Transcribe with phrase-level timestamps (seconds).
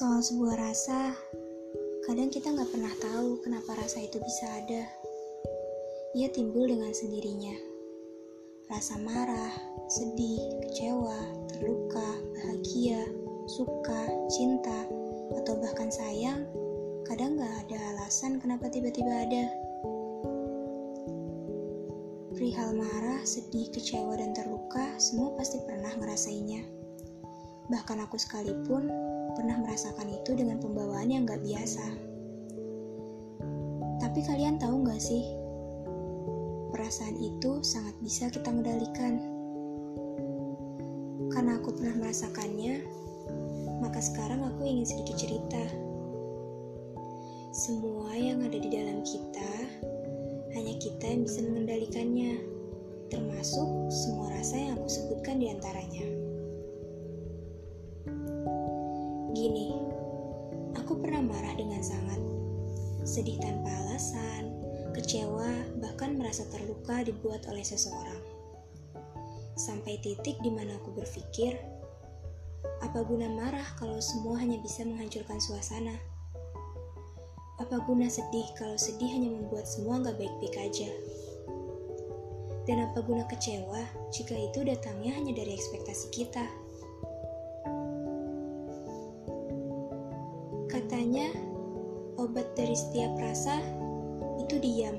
[0.00, 1.12] Soal sebuah rasa,
[2.08, 4.88] kadang kita nggak pernah tahu kenapa rasa itu bisa ada.
[6.16, 7.52] Ia timbul dengan sendirinya.
[8.72, 9.52] Rasa marah,
[9.92, 11.20] sedih, kecewa,
[11.52, 13.04] terluka, bahagia,
[13.44, 14.88] suka, cinta,
[15.36, 16.48] atau bahkan sayang,
[17.04, 19.52] kadang nggak ada alasan kenapa tiba-tiba ada.
[22.40, 26.64] Perihal marah, sedih, kecewa, dan terluka, semua pasti pernah ngerasainnya.
[27.68, 29.09] Bahkan aku sekalipun
[29.40, 31.80] pernah merasakan itu dengan pembawaan yang gak biasa.
[33.96, 35.24] Tapi kalian tahu gak sih,
[36.68, 39.16] perasaan itu sangat bisa kita kendalikan.
[41.32, 42.84] Karena aku pernah merasakannya,
[43.80, 45.64] maka sekarang aku ingin sedikit cerita.
[47.56, 49.52] Semua yang ada di dalam kita,
[50.52, 52.44] hanya kita yang bisa mengendalikannya,
[53.08, 56.19] termasuk semua rasa yang aku sebutkan di antaranya.
[59.40, 59.72] Gini,
[60.76, 62.20] aku pernah marah dengan sangat,
[63.08, 64.52] sedih tanpa alasan,
[64.92, 65.48] kecewa,
[65.80, 68.20] bahkan merasa terluka dibuat oleh seseorang.
[69.56, 71.56] Sampai titik di mana aku berpikir,
[72.84, 75.96] apa guna marah kalau semua hanya bisa menghancurkan suasana?
[77.64, 80.92] Apa guna sedih kalau sedih hanya membuat semua nggak baik-baik aja?
[82.68, 86.44] Dan apa guna kecewa jika itu datangnya hanya dari ekspektasi kita?
[92.80, 93.60] Setiap rasa
[94.40, 94.96] itu diam.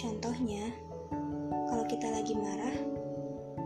[0.00, 0.72] Contohnya,
[1.68, 2.72] kalau kita lagi marah,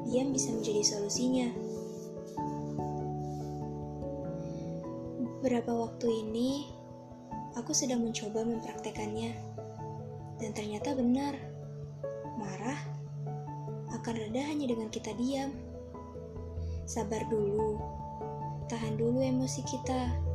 [0.02, 1.48] diam bisa menjadi solusinya.
[5.38, 6.66] Beberapa waktu ini,
[7.54, 9.30] aku sedang mencoba mempraktekannya,
[10.42, 11.38] dan ternyata benar.
[12.34, 12.80] Marah
[13.94, 15.54] akan reda hanya dengan kita diam.
[16.84, 17.78] Sabar dulu,
[18.66, 20.33] tahan dulu emosi kita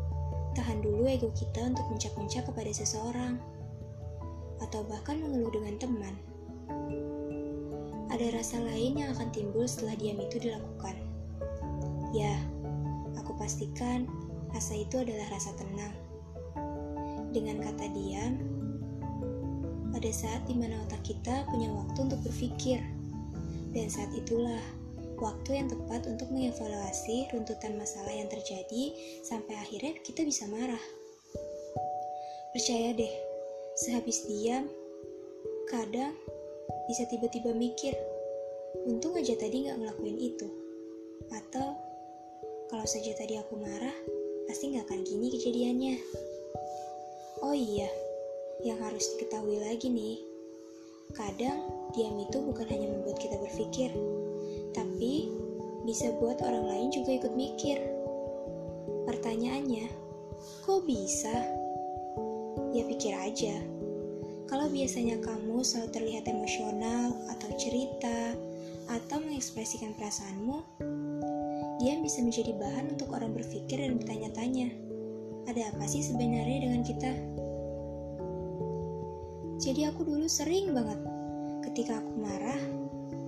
[0.57, 3.37] tahan dulu ego kita untuk mencak-mencak kepada seseorang,
[4.59, 6.15] atau bahkan mengeluh dengan teman.
[8.09, 10.97] Ada rasa lain yang akan timbul setelah diam itu dilakukan.
[12.09, 12.35] Ya,
[13.15, 14.09] aku pastikan
[14.49, 15.93] rasa itu adalah rasa tenang.
[17.29, 18.41] Dengan kata diam,
[19.93, 22.81] ada saat di mana otak kita punya waktu untuk berpikir,
[23.77, 24.61] dan saat itulah
[25.19, 28.95] waktu yang tepat untuk mengevaluasi runtutan masalah yang terjadi
[29.27, 30.81] sampai akhirnya kita bisa marah.
[32.55, 33.13] Percaya deh,
[33.77, 34.65] sehabis diam,
[35.69, 36.15] kadang
[36.89, 37.93] bisa tiba-tiba mikir,
[38.89, 40.47] untung aja tadi nggak ngelakuin itu.
[41.29, 41.77] Atau,
[42.71, 43.93] kalau saja tadi aku marah,
[44.49, 45.95] pasti nggak akan gini kejadiannya.
[47.45, 47.87] Oh iya,
[48.65, 50.17] yang harus diketahui lagi nih,
[51.13, 53.93] kadang diam itu bukan hanya membuat kita berpikir,
[54.73, 55.31] tapi
[55.87, 57.79] bisa buat orang lain juga ikut mikir.
[59.07, 59.89] Pertanyaannya,
[60.65, 61.33] kok bisa?
[62.75, 63.57] Ya pikir aja.
[64.49, 68.33] Kalau biasanya kamu selalu terlihat emosional atau cerita
[68.89, 70.57] atau mengekspresikan perasaanmu,
[71.77, 74.73] dia bisa menjadi bahan untuk orang berpikir dan bertanya-tanya,
[75.45, 77.13] ada apa sih sebenarnya dengan kita?
[79.59, 80.99] Jadi aku dulu sering banget
[81.69, 82.78] ketika aku marah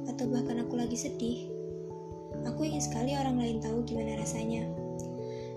[0.09, 1.51] atau bahkan aku lagi sedih,
[2.47, 4.65] aku ingin sekali orang lain tahu gimana rasanya.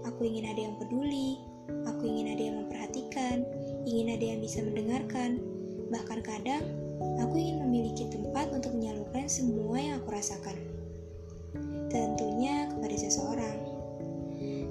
[0.04, 1.40] Aku ingin ada yang peduli,
[1.88, 3.44] aku ingin ada yang memperhatikan,
[3.88, 5.40] ingin ada yang bisa mendengarkan.
[5.88, 6.64] Bahkan kadang,
[7.20, 10.56] aku ingin memiliki tempat untuk menyalurkan semua yang aku rasakan.
[11.88, 13.56] Tentunya kepada seseorang.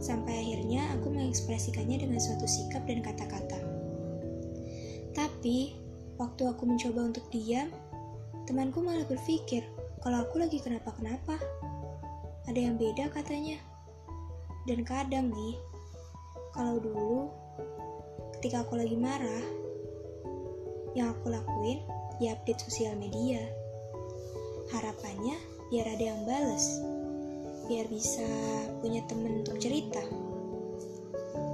[0.04, 3.56] Sampai akhirnya aku mengekspresikannya dengan suatu sikap dan kata-kata.
[5.16, 5.78] Tapi,
[6.20, 7.72] waktu aku mencoba untuk diam,
[8.44, 9.64] Temanku malah berpikir
[10.04, 11.40] kalau aku lagi kenapa-kenapa.
[12.44, 13.56] Ada yang beda katanya.
[14.68, 15.56] Dan kadang nih,
[16.52, 17.32] kalau dulu
[18.40, 19.44] ketika aku lagi marah,
[20.92, 21.82] yang aku lakuin
[22.20, 23.40] ya update sosial media.
[24.76, 25.40] Harapannya
[25.72, 26.84] biar ada yang bales,
[27.72, 28.28] biar bisa
[28.84, 30.04] punya temen untuk cerita.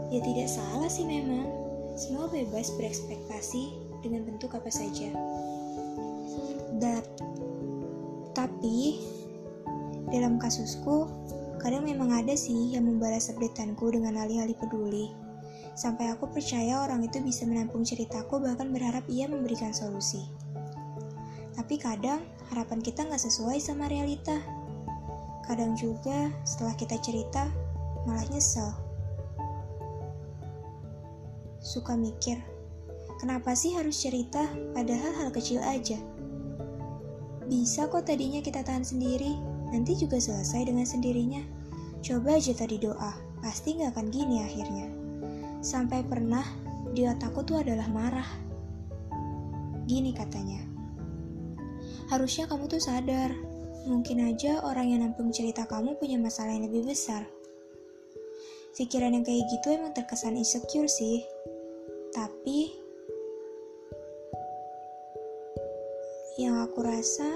[0.09, 1.45] Ya tidak salah sih memang,
[1.93, 5.13] semua bebas berekspektasi dengan bentuk apa saja.
[6.79, 7.03] Dan
[8.31, 9.03] tapi
[10.09, 11.05] dalam kasusku
[11.59, 15.11] kadang memang ada sih yang membalas updateanku dengan alih-alih peduli.
[15.75, 20.23] Sampai aku percaya orang itu bisa menampung ceritaku bahkan berharap ia memberikan solusi.
[21.55, 24.39] Tapi kadang harapan kita nggak sesuai sama realita.
[25.43, 27.51] Kadang juga setelah kita cerita
[28.07, 28.71] malah nyesel.
[31.59, 32.39] Suka mikir,
[33.19, 35.99] kenapa sih harus cerita padahal hal kecil aja?
[37.49, 39.33] Bisa kok tadinya kita tahan sendiri,
[39.73, 41.41] nanti juga selesai dengan sendirinya.
[42.05, 44.87] Coba aja tadi doa, pasti gak akan gini akhirnya.
[45.65, 46.45] Sampai pernah
[46.93, 48.29] di otakku tuh adalah marah.
[49.89, 50.61] Gini katanya,
[52.13, 53.33] harusnya kamu tuh sadar,
[53.89, 57.25] mungkin aja orang yang nampung cerita kamu punya masalah yang lebih besar.
[58.77, 61.25] Pikiran yang kayak gitu emang terkesan insecure sih,
[62.13, 62.77] tapi
[66.39, 67.27] yang aku rasa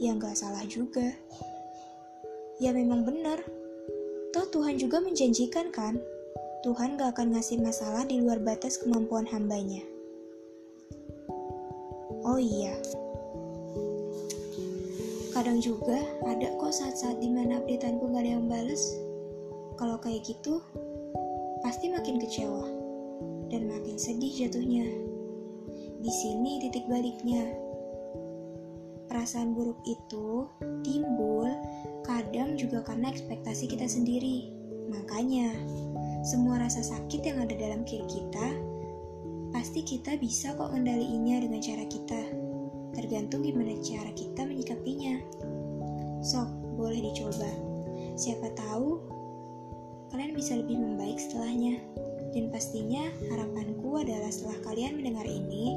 [0.00, 1.12] ya nggak salah juga.
[2.56, 3.44] Ya memang benar,
[4.32, 6.00] toh Tuhan juga menjanjikan kan
[6.64, 9.84] Tuhan gak akan ngasih masalah di luar batas kemampuan hambanya.
[12.26, 12.74] Oh iya,
[15.30, 18.82] kadang juga ada kok saat-saat di mana updateanku gak ada yang bales.
[19.76, 20.58] Kalau kayak gitu,
[21.60, 22.66] pasti makin kecewa
[23.52, 24.88] dan makin sedih jatuhnya.
[26.02, 27.65] Di sini titik baliknya.
[29.16, 30.44] Perasaan buruk itu
[30.84, 31.48] timbul
[32.04, 34.52] kadang juga karena ekspektasi kita sendiri.
[34.92, 35.56] Makanya,
[36.20, 38.52] semua rasa sakit yang ada dalam diri kita,
[39.56, 42.22] pasti kita bisa kok ngendaliinnya dengan cara kita.
[42.92, 45.16] Tergantung gimana cara kita menyikapinya.
[46.20, 47.48] Sok, boleh dicoba.
[48.20, 49.00] Siapa tahu
[50.12, 51.80] kalian bisa lebih membaik setelahnya.
[52.36, 55.72] Dan pastinya harapanku adalah setelah kalian mendengar ini,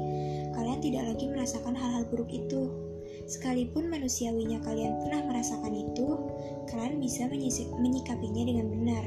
[0.52, 2.89] kalian tidak lagi merasakan hal-hal buruk itu.
[3.30, 6.18] Sekalipun manusiawinya kalian pernah merasakan itu,
[6.66, 7.30] kalian bisa
[7.78, 9.04] menyikapinya dengan benar.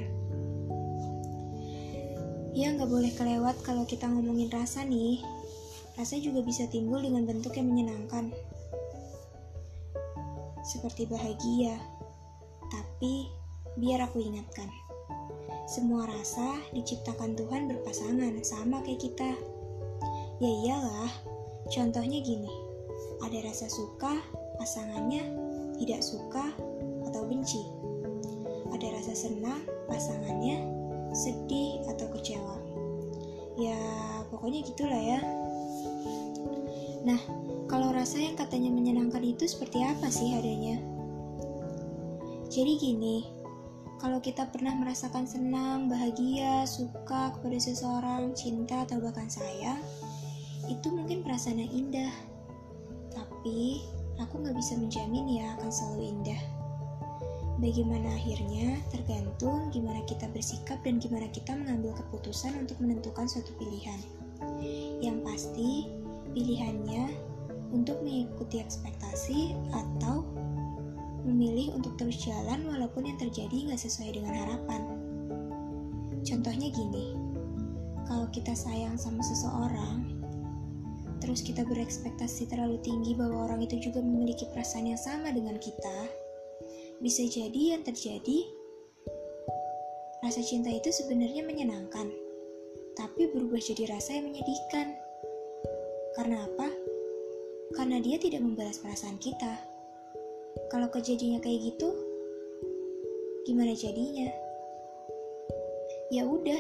[2.55, 5.19] Ya nggak boleh kelewat kalau kita ngomongin rasa nih.
[5.99, 8.31] Rasa juga bisa timbul dengan bentuk yang menyenangkan.
[10.63, 11.75] Seperti bahagia.
[12.71, 13.27] Tapi
[13.75, 14.71] biar aku ingatkan.
[15.67, 19.35] Semua rasa diciptakan Tuhan berpasangan sama kayak kita.
[20.39, 21.11] Ya iyalah,
[21.67, 22.62] contohnya gini.
[23.23, 24.19] Ada rasa suka,
[24.59, 25.23] pasangannya
[25.79, 26.51] tidak suka
[27.07, 27.63] atau benci.
[28.75, 30.59] Ada rasa senang, pasangannya
[31.13, 32.57] sedih, atau kecewa.
[33.55, 33.77] Ya,
[34.33, 35.21] pokoknya gitulah ya.
[37.05, 37.19] Nah,
[37.69, 40.81] kalau rasa yang katanya menyenangkan itu seperti apa sih adanya?
[42.49, 43.17] Jadi gini,
[44.03, 49.79] kalau kita pernah merasakan senang, bahagia, suka kepada seseorang, cinta, atau bahkan sayang,
[50.67, 52.13] itu mungkin perasaan yang indah.
[53.43, 53.83] Tapi,
[54.23, 56.41] aku nggak bisa menjamin ya akan selalu indah.
[57.59, 63.99] Bagaimana akhirnya tergantung gimana kita bersikap dan gimana kita mengambil keputusan untuk menentukan suatu pilihan.
[65.03, 65.91] Yang pasti,
[66.31, 67.11] pilihannya
[67.75, 70.23] untuk mengikuti ekspektasi atau
[71.27, 74.81] memilih untuk terus jalan walaupun yang terjadi nggak sesuai dengan harapan.
[76.23, 77.11] Contohnya gini,
[78.07, 80.22] kalau kita sayang sama seseorang,
[81.23, 86.11] terus kita berekspektasi terlalu tinggi bahwa orang itu juga memiliki perasaan yang sama dengan kita,
[86.99, 88.43] bisa jadi yang terjadi
[90.19, 92.11] rasa cinta itu sebenarnya menyenangkan,
[92.99, 94.99] tapi berubah jadi rasa yang menyedihkan.
[96.19, 96.67] Karena apa?
[97.79, 99.63] Karena dia tidak membalas perasaan kita.
[100.69, 101.89] Kalau kejadiannya kayak gitu,
[103.47, 104.27] gimana jadinya?
[106.11, 106.59] Ya udah,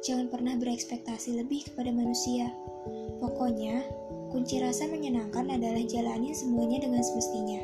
[0.00, 2.50] jangan pernah berekspektasi lebih kepada manusia.
[3.18, 3.82] Pokoknya,
[4.30, 7.62] kunci rasa menyenangkan adalah jalanin semuanya dengan semestinya.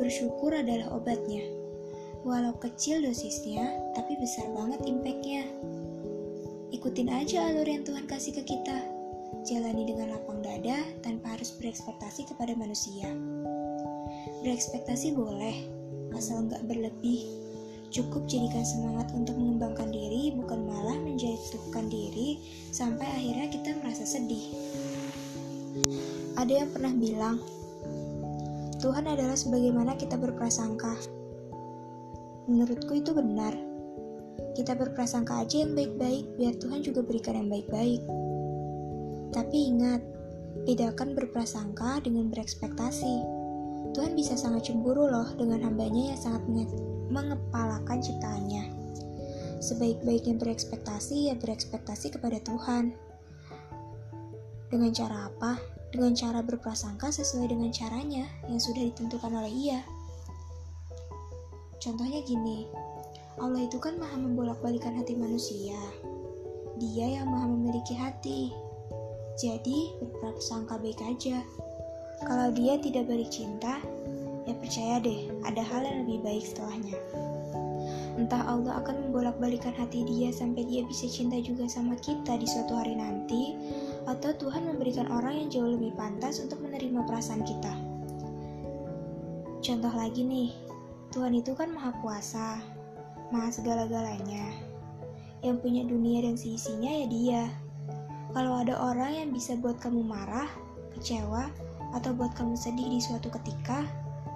[0.00, 1.44] Bersyukur adalah obatnya.
[2.24, 5.44] Walau kecil dosisnya, tapi besar banget impactnya.
[6.72, 8.80] Ikutin aja alur yang Tuhan kasih ke kita.
[9.44, 13.12] Jalani dengan lapang dada tanpa harus berekspektasi kepada manusia.
[14.40, 15.68] Berekspektasi boleh,
[16.16, 17.43] asal nggak berlebih.
[17.94, 22.42] Cukup jadikan semangat untuk mengembangkan diri, bukan malah menjatuhkan diri
[22.74, 24.50] sampai akhirnya kita merasa sedih.
[26.34, 27.38] Ada yang pernah bilang,
[28.82, 30.90] Tuhan adalah sebagaimana kita berprasangka.
[32.50, 33.54] Menurutku itu benar.
[34.58, 38.02] Kita berprasangka aja yang baik-baik, biar Tuhan juga berikan yang baik-baik.
[39.30, 40.02] Tapi ingat,
[40.66, 43.22] bedakan berprasangka dengan berekspektasi.
[43.94, 46.42] Tuhan bisa sangat cemburu loh dengan hambanya yang sangat
[47.14, 48.64] mengepalakan ciptaannya.
[49.62, 52.90] Sebaik-baiknya berekspektasi, ya berekspektasi kepada Tuhan.
[54.74, 55.74] Dengan cara apa?
[55.94, 59.80] dengan cara berprasangka sesuai dengan caranya yang sudah ditentukan oleh ia.
[61.78, 62.66] Contohnya gini,
[63.38, 65.78] Allah itu kan maha membolak-balikan hati manusia.
[66.82, 68.50] Dia yang maha memiliki hati.
[69.38, 71.46] Jadi, berprasangka baik aja.
[72.26, 73.78] Kalau dia tidak balik cinta,
[74.44, 76.96] ya percaya deh, ada hal yang lebih baik setelahnya.
[78.14, 82.78] Entah Allah akan membolak-balikan hati dia sampai dia bisa cinta juga sama kita di suatu
[82.78, 83.58] hari nanti,
[84.06, 87.74] atau Tuhan memberikan orang yang jauh lebih pantas untuk menerima perasaan kita.
[89.64, 90.52] Contoh lagi nih,
[91.10, 92.60] Tuhan itu kan maha kuasa,
[93.32, 94.52] maha segala-galanya.
[95.40, 97.42] Yang punya dunia dan seisinya ya dia.
[98.36, 100.48] Kalau ada orang yang bisa buat kamu marah,
[100.94, 101.48] kecewa,
[101.96, 103.86] atau buat kamu sedih di suatu ketika,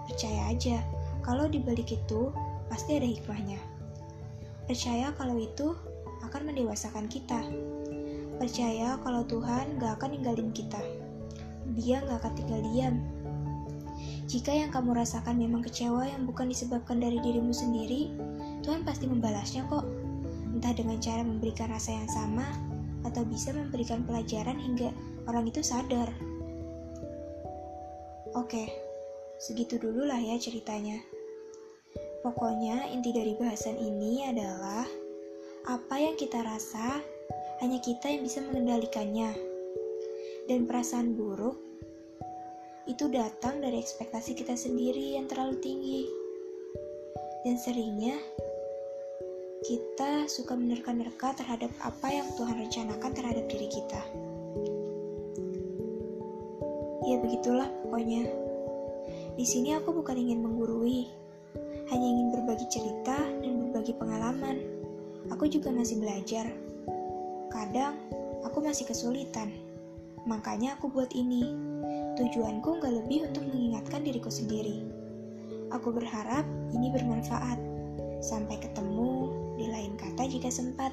[0.09, 0.81] percaya aja
[1.21, 2.33] kalau di balik itu
[2.73, 3.61] pasti ada hikmahnya.
[4.65, 5.77] Percaya kalau itu
[6.25, 7.41] akan mendewasakan kita.
[8.41, 10.81] Percaya kalau Tuhan gak akan ninggalin kita.
[11.77, 12.97] Dia gak akan tinggal diam.
[14.29, 18.12] Jika yang kamu rasakan memang kecewa yang bukan disebabkan dari dirimu sendiri,
[18.61, 19.88] Tuhan pasti membalasnya kok.
[20.53, 22.45] Entah dengan cara memberikan rasa yang sama,
[23.09, 24.93] atau bisa memberikan pelajaran hingga
[25.25, 26.12] orang itu sadar.
[28.37, 28.69] Oke,
[29.38, 30.99] segitu dulu lah ya ceritanya.
[32.26, 34.83] Pokoknya inti dari bahasan ini adalah
[35.71, 36.99] apa yang kita rasa
[37.62, 39.30] hanya kita yang bisa mengendalikannya.
[40.50, 41.61] Dan perasaan buruk
[42.88, 46.02] itu datang dari ekspektasi kita sendiri yang terlalu tinggi.
[47.47, 48.18] Dan seringnya
[49.62, 54.02] kita suka menerka-nerka terhadap apa yang Tuhan rencanakan terhadap diri kita.
[57.07, 58.48] Ya begitulah pokoknya.
[59.38, 61.07] Di sini aku bukan ingin menggurui,
[61.95, 64.59] hanya ingin berbagi cerita dan berbagi pengalaman.
[65.30, 66.50] Aku juga masih belajar.
[67.47, 67.95] Kadang
[68.42, 69.54] aku masih kesulitan.
[70.26, 71.54] Makanya aku buat ini.
[72.18, 74.83] Tujuanku nggak lebih untuk mengingatkan diriku sendiri.
[75.71, 76.42] Aku berharap
[76.75, 77.62] ini bermanfaat.
[78.18, 80.90] Sampai ketemu di lain kata jika sempat.